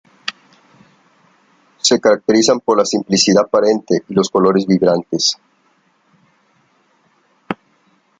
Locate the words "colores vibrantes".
4.31-5.37